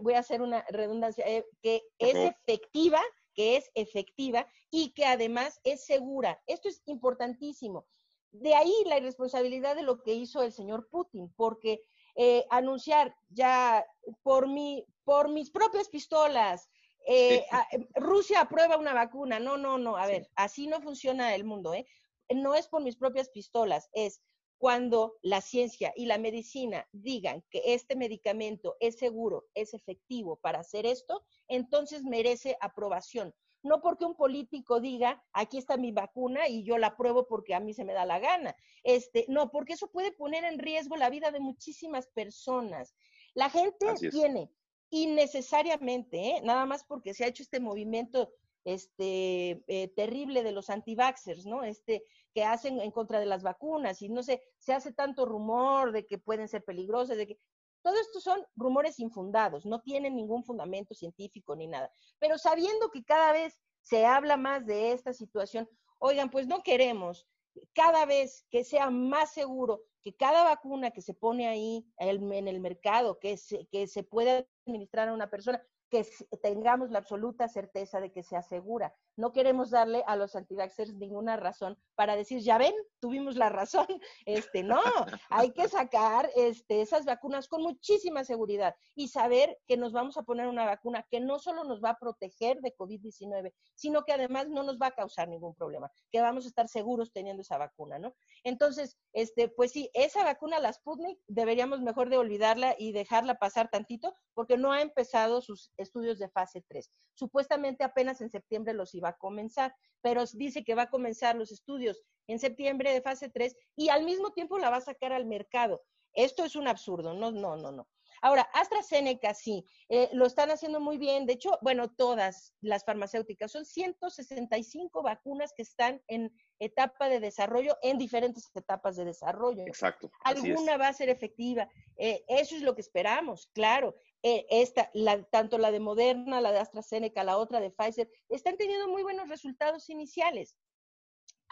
[0.00, 3.00] voy a hacer una redundancia, eh, que es efectiva,
[3.34, 6.42] que es efectiva y que además es segura.
[6.46, 7.86] Esto es importantísimo.
[8.30, 11.82] De ahí la irresponsabilidad de lo que hizo el señor Putin, porque
[12.16, 13.84] eh, anunciar ya
[14.22, 16.68] por, mi, por mis propias pistolas,
[17.06, 19.38] eh, a- Rusia aprueba una vacuna.
[19.38, 19.96] No, no, no.
[19.96, 20.12] A Sí.
[20.12, 21.74] ver, así no funciona el mundo.
[21.74, 21.86] ¿eh?
[22.34, 24.22] No es por mis propias pistolas, es
[24.64, 30.60] cuando la ciencia y la medicina digan que este medicamento es seguro, es efectivo para
[30.60, 33.34] hacer esto, entonces merece aprobación.
[33.62, 37.60] no porque un político diga, aquí está mi vacuna y yo la apruebo porque a
[37.60, 38.56] mí se me da la gana.
[38.84, 42.94] Este, no, porque eso puede poner en riesgo la vida de muchísimas personas.
[43.34, 44.50] La gente tiene
[44.88, 46.40] innecesariamente, ¿eh?
[46.42, 48.32] nada más porque se ha hecho este movimiento
[48.64, 51.62] este, eh, terrible de los anti-vaxxers, ¿no?
[51.62, 55.92] Este, que hacen en contra de las vacunas y no sé, se hace tanto rumor
[55.92, 57.38] de que pueden ser peligrosas, de que
[57.82, 61.92] todo esto son rumores infundados, no tienen ningún fundamento científico ni nada.
[62.18, 67.26] Pero sabiendo que cada vez se habla más de esta situación, oigan, pues no queremos
[67.72, 72.60] cada vez que sea más seguro que cada vacuna que se pone ahí en el
[72.60, 75.62] mercado, que se, que se puede administrar a una persona,
[75.94, 76.04] que
[76.42, 78.92] tengamos la absoluta certeza de que se asegura.
[79.16, 83.86] No queremos darle a los antivaxxers ninguna razón para decir, ya ven, tuvimos la razón.
[84.26, 84.80] Este, no,
[85.28, 90.22] hay que sacar este, esas vacunas con muchísima seguridad y saber que nos vamos a
[90.22, 94.48] poner una vacuna que no solo nos va a proteger de COVID-19, sino que además
[94.48, 97.98] no nos va a causar ningún problema, que vamos a estar seguros teniendo esa vacuna,
[97.98, 98.14] ¿no?
[98.44, 103.68] Entonces, este, pues sí, esa vacuna, la Sputnik, deberíamos mejor de olvidarla y dejarla pasar
[103.68, 106.90] tantito porque no ha empezado sus estudios de fase 3.
[107.14, 111.52] Supuestamente apenas en septiembre los iba a comenzar, pero dice que va a comenzar los
[111.52, 115.26] estudios en septiembre de fase 3 y al mismo tiempo la va a sacar al
[115.26, 115.82] mercado.
[116.12, 117.88] Esto es un absurdo, no, no, no, no.
[118.24, 121.26] Ahora, AstraZeneca sí, eh, lo están haciendo muy bien.
[121.26, 127.76] De hecho, bueno, todas las farmacéuticas, son 165 vacunas que están en etapa de desarrollo,
[127.82, 129.64] en diferentes etapas de desarrollo.
[129.66, 130.10] Exacto.
[130.20, 131.68] Alguna va a ser efectiva.
[131.98, 133.94] Eh, eso es lo que esperamos, claro.
[134.22, 134.90] Eh, esta,
[135.30, 139.28] tanto la de Moderna, la de AstraZeneca, la otra de Pfizer, están teniendo muy buenos
[139.28, 140.56] resultados iniciales.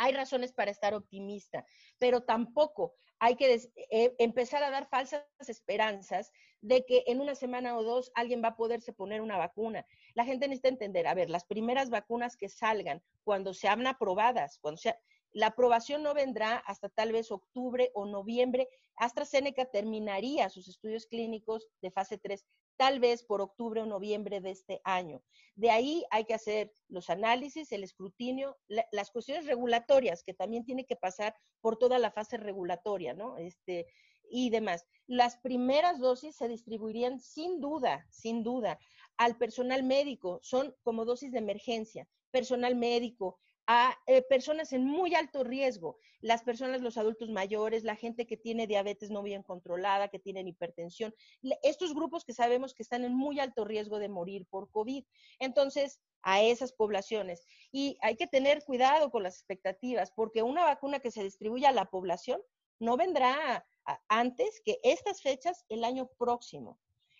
[0.03, 1.65] Hay razones para estar optimista,
[1.97, 7.79] pero tampoco hay que eh, empezar a dar falsas esperanzas de que en una semana
[7.79, 9.87] o dos alguien va a poderse poner una vacuna.
[10.15, 14.79] La gente necesita entender, a ver, las primeras vacunas que salgan, cuando sean aprobadas, cuando
[14.79, 14.99] sea,
[15.31, 18.69] la aprobación no vendrá hasta tal vez octubre o noviembre.
[18.97, 22.45] AstraZeneca terminaría sus estudios clínicos de fase 3
[22.76, 25.22] tal vez por octubre o noviembre de este año.
[25.54, 30.87] De ahí hay que hacer los análisis, el escrutinio, las cuestiones regulatorias, que también tiene
[30.87, 33.37] que pasar por toda la fase regulatoria, ¿no?
[33.37, 33.87] Este,
[34.30, 34.87] y demás.
[35.06, 38.78] Las primeras dosis se distribuirían sin duda, sin duda,
[39.18, 45.14] al personal médico, son como dosis de emergencia, personal médico, a eh, personas en muy
[45.14, 50.09] alto riesgo, las personas, los adultos mayores, la gente que tiene diabetes no bien controlada,
[50.09, 51.14] que tienen hipertensión,
[51.62, 55.05] estos grupos que sabemos que están en muy alto riesgo de morir por COVID.
[55.38, 57.46] Entonces, a esas poblaciones.
[57.72, 61.72] Y hay que tener cuidado con las expectativas, porque una vacuna que se distribuya a
[61.72, 62.40] la población
[62.79, 63.66] no vendrá
[64.09, 66.79] antes que estas fechas el año próximo.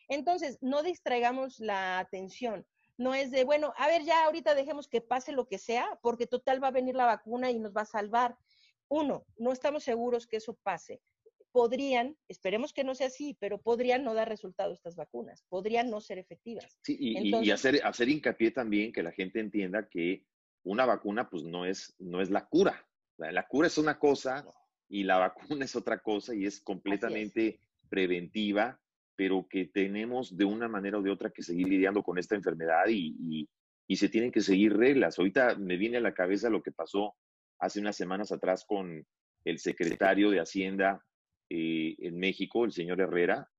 [0.09, 2.67] Entonces, no distraigamos la atención
[3.03, 6.27] no es de, bueno, a ver, ya ahorita dejemos que pase lo que sea, porque
[6.27, 8.37] total va a venir la vacuna y nos va a salvar.
[8.89, 11.01] Uno, no estamos seguros que eso pase.
[11.51, 16.01] Podrían, esperemos que no sea así, pero podrían no dar resultado estas vacunas, podrían no
[16.01, 16.79] ser efectivas.
[16.83, 20.25] Sí, y, hacer, hacer hincapié también que la gente entienda que
[20.63, 22.87] una vacuna pues no es, no es la cura.
[23.19, 24.45] La, cura es una cosa
[24.89, 28.82] y la vacuna es otra cosa y es completamente preventiva
[29.17, 32.85] pero que tenemos de una manera o de otra que seguir lidiando con esta enfermedad
[32.89, 33.49] y,
[33.95, 35.19] se tienen que seguir reglas.
[35.19, 37.15] Ahorita me viene a la cabeza lo que pasó
[37.59, 39.07] hace unas semanas atrás con
[39.45, 41.05] el secretario de Hacienda
[41.51, 43.51] eh, en México, el señor Herrera,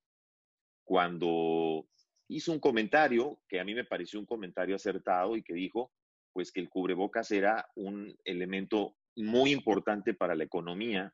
[0.84, 1.86] cuando
[2.28, 5.92] hizo un comentario que a mí me pareció un comentario acertado y que dijo,
[6.34, 11.14] pues que el cubrebocas era un elemento muy importante para la economía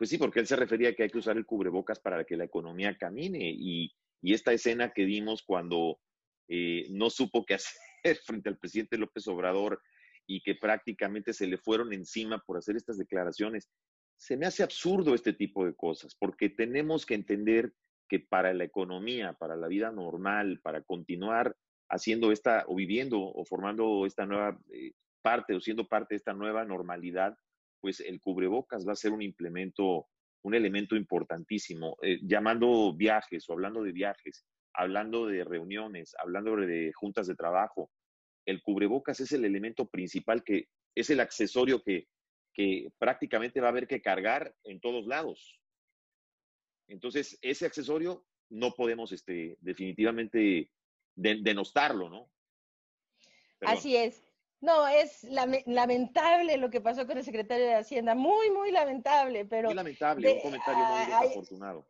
[0.00, 2.34] pues sí, porque él se refería a que hay que usar el cubrebocas para que
[2.34, 6.00] la economía camine y, esta escena que vimos cuando
[6.48, 7.54] eh, no supo qué
[8.04, 9.82] hacer frente al presidente López Obrador
[10.26, 13.68] y que prácticamente se le fueron encima por hacer estas declaraciones,
[14.16, 17.74] se me hace absurdo este tipo de cosas, porque tenemos que entender
[18.08, 21.54] que para la economía, para la vida normal, para continuar
[21.90, 26.32] haciendo esta o viviendo o formando esta nueva eh, parte o siendo parte de esta
[26.32, 27.36] nueva normalidad,
[27.80, 30.08] pues el cubrebocas va a ser un implemento,
[30.42, 31.96] un elemento importantísimo.
[32.02, 37.90] Eh, llamando viajes o hablando de viajes, hablando de reuniones, hablando de juntas de trabajo,
[38.46, 42.06] el cubrebocas es el elemento principal que es el accesorio que,
[42.98, 45.58] prácticamente va a haber que cargar en todos lados.
[46.88, 50.70] Entonces, ese accesorio no podemos este, definitivamente
[51.14, 52.30] denostarlo, ¿no?
[53.62, 54.29] Así es.
[54.60, 59.68] No, es lamentable lo que pasó con el secretario de Hacienda, muy, muy lamentable, pero...
[59.68, 61.86] Muy lamentable, un comentario muy desafortunado.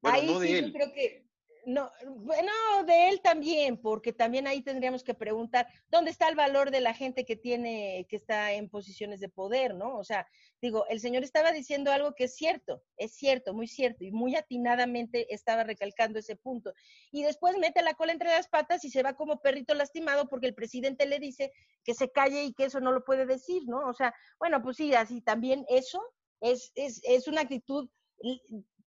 [0.00, 0.72] Bueno, no de él.
[0.72, 1.26] creo que,
[1.64, 2.52] no, bueno,
[2.86, 6.94] de él también, porque también ahí tendríamos que preguntar dónde está el valor de la
[6.94, 9.96] gente que tiene, que está en posiciones de poder, ¿no?
[9.96, 10.26] O sea,
[10.60, 14.34] digo, el señor estaba diciendo algo que es cierto, es cierto, muy cierto, y muy
[14.34, 16.72] atinadamente estaba recalcando ese punto.
[17.10, 20.46] Y después mete la cola entre las patas y se va como perrito lastimado porque
[20.46, 21.52] el presidente le dice
[21.84, 23.88] que se calle y que eso no lo puede decir, ¿no?
[23.88, 26.02] O sea, bueno, pues sí, así también eso
[26.40, 27.88] es, es, es una actitud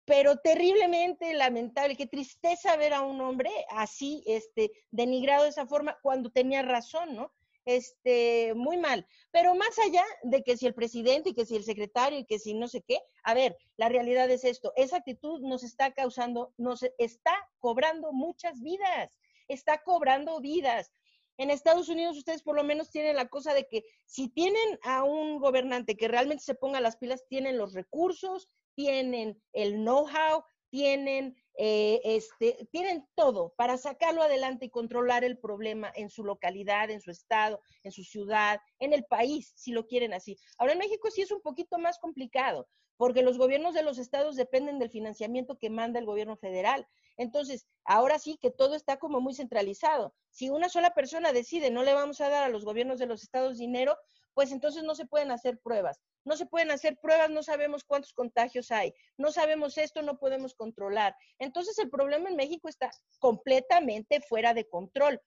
[0.04, 5.98] pero terriblemente lamentable, qué tristeza ver a un hombre así, este, denigrado de esa forma
[6.02, 7.32] cuando tenía razón, ¿no?
[7.64, 9.06] Este, muy mal.
[9.30, 12.38] Pero más allá de que si el presidente y que si el secretario y que
[12.38, 16.52] si no sé qué, a ver, la realidad es esto, esa actitud nos está causando,
[16.58, 20.92] nos está cobrando muchas vidas, está cobrando vidas.
[21.38, 25.02] En Estados Unidos ustedes por lo menos tienen la cosa de que si tienen a
[25.02, 31.36] un gobernante que realmente se ponga las pilas, tienen los recursos, tienen el know-how, tienen,
[31.56, 37.00] eh, este, tienen todo para sacarlo adelante y controlar el problema en su localidad, en
[37.00, 40.36] su estado, en su ciudad, en el país, si lo quieren así.
[40.58, 42.66] Ahora en México sí es un poquito más complicado,
[42.96, 46.86] porque los gobiernos de los estados dependen del financiamiento que manda el gobierno federal.
[47.16, 50.12] Entonces, ahora sí que todo está como muy centralizado.
[50.30, 53.22] Si una sola persona decide no le vamos a dar a los gobiernos de los
[53.22, 53.96] estados dinero,
[54.32, 56.00] pues entonces no se pueden hacer pruebas.
[56.24, 60.54] No se pueden hacer pruebas, no sabemos cuántos contagios hay, no sabemos esto, no podemos
[60.54, 61.14] controlar.
[61.38, 65.20] Entonces el problema en México está completamente fuera de control.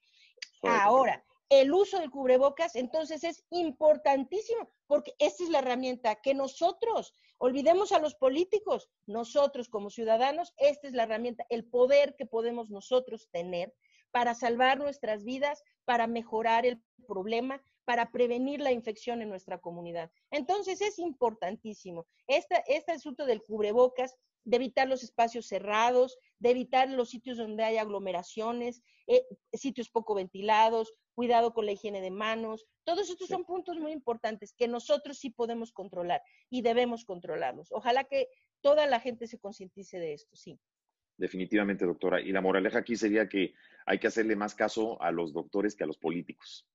[0.63, 7.13] Ahora, el uso del cubrebocas entonces es importantísimo porque esta es la herramienta que nosotros,
[7.37, 12.69] olvidemos a los políticos, nosotros como ciudadanos, esta es la herramienta, el poder que podemos
[12.69, 13.73] nosotros tener
[14.11, 20.11] para salvar nuestras vidas, para mejorar el problema, para prevenir la infección en nuestra comunidad.
[20.29, 22.05] Entonces es importantísimo.
[22.27, 24.13] Este, este asunto del cubrebocas,
[24.43, 30.15] de evitar los espacios cerrados, de evitar los sitios donde hay aglomeraciones, eh, sitios poco
[30.15, 32.67] ventilados, cuidado con la higiene de manos.
[32.83, 37.71] Todos estos son puntos muy importantes que nosotros sí podemos controlar y debemos controlarlos.
[37.71, 38.27] Ojalá que
[38.59, 40.59] toda la gente se concientice de esto, sí.
[41.15, 42.19] Definitivamente, doctora.
[42.19, 43.53] Y la moraleja aquí sería que
[43.85, 46.67] hay que hacerle más caso a los doctores que a los políticos.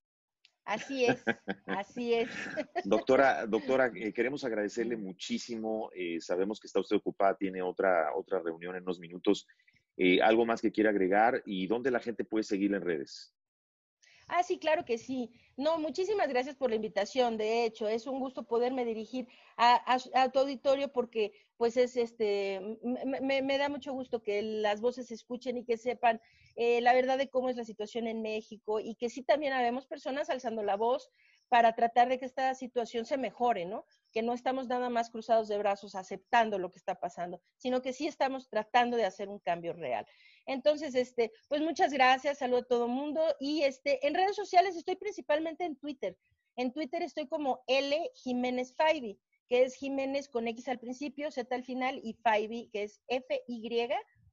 [0.65, 1.23] Así es,
[1.67, 2.29] así es.
[2.85, 5.91] Doctora, doctora, eh, queremos agradecerle muchísimo.
[5.95, 9.47] Eh, sabemos que está usted ocupada, tiene otra, otra reunión en unos minutos.
[9.97, 13.35] Eh, ¿Algo más que quiera agregar y dónde la gente puede seguir en redes?
[14.29, 15.31] Ah, sí, claro que sí.
[15.57, 17.37] No, muchísimas gracias por la invitación.
[17.37, 19.99] De hecho, es un gusto poderme dirigir a,
[20.33, 25.59] tu auditorio porque, pues, es este, me, da mucho gusto que las voces se escuchen
[25.59, 26.21] y que sepan
[26.57, 29.87] eh, la verdad de cómo es la situación en México y que sí también habemos
[29.87, 31.11] personas alzando la voz
[31.49, 33.85] para tratar de que esta situación se mejore, ¿no?
[34.11, 37.93] Que no estamos nada más cruzados de brazos aceptando lo que está pasando, sino que
[37.93, 40.07] sí estamos tratando de hacer un cambio real.
[40.47, 44.97] Entonces, este, pues muchas gracias, saludo a todo mundo y este, en redes sociales estoy
[44.97, 46.17] principalmente en Twitter.
[46.57, 51.55] En Twitter estoy como L Jiménez Faibi, que es Jiménez con X al principio, Z
[51.55, 53.69] al final y Faibi, que es F Y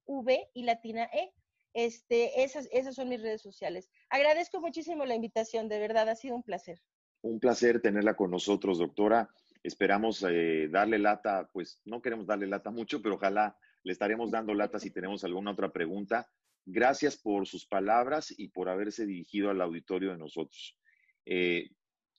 [0.05, 1.33] V y latina E.
[1.73, 3.89] Este, esas, esas son mis redes sociales.
[4.09, 6.81] Agradezco muchísimo la invitación, de verdad, ha sido un placer.
[7.21, 9.29] Un placer tenerla con nosotros, doctora.
[9.61, 14.53] Esperamos eh, darle lata, pues no queremos darle lata mucho, pero ojalá le estaremos dando
[14.53, 16.29] lata si tenemos alguna otra pregunta.
[16.65, 20.77] Gracias por sus palabras y por haberse dirigido al auditorio de nosotros.
[21.25, 21.69] Eh,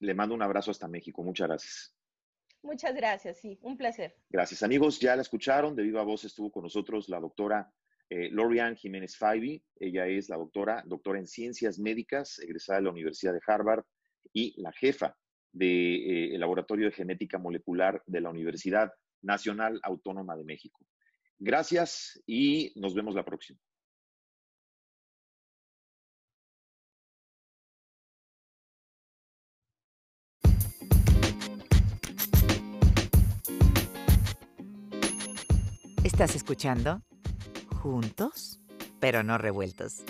[0.01, 1.22] le mando un abrazo hasta México.
[1.22, 1.96] Muchas gracias.
[2.62, 4.14] Muchas gracias, sí, un placer.
[4.28, 5.01] Gracias, amigos.
[5.01, 7.72] Ya la escucharon, de viva voz estuvo con nosotros la doctora
[8.11, 9.62] eh, Jiménez Faibi.
[9.76, 13.84] Ella es la doctora, doctora en ciencias médicas, egresada de la Universidad de Harvard
[14.32, 15.16] y la jefa
[15.52, 18.92] del eh, Laboratorio de Genética Molecular de la Universidad
[19.22, 20.84] Nacional Autónoma de México.
[21.38, 23.58] Gracias y nos vemos la próxima.
[36.04, 37.02] ¿Estás escuchando?
[37.80, 38.60] Juntos,
[39.00, 40.04] pero no revueltos